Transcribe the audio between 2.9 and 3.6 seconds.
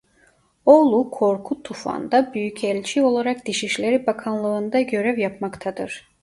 olarak